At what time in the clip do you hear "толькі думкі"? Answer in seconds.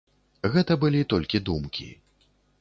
1.13-1.87